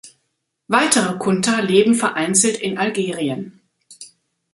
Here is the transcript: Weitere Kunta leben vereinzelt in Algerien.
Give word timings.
Weitere 0.67 1.15
Kunta 1.19 1.59
leben 1.59 1.93
vereinzelt 1.93 2.57
in 2.59 2.79
Algerien. 2.79 3.61